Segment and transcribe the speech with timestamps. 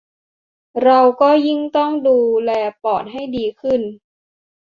[0.83, 2.51] เราก็ยิ่งต้องดูแล
[2.83, 3.81] ปอดให้ดีขึ้น